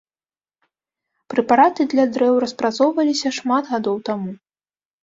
Прэпараты 1.33 1.81
для 1.93 2.05
дрэў 2.17 2.43
распрацоўваліся 2.45 3.27
шмат 3.41 3.63
гадоў 3.77 3.97
таму. 4.11 4.31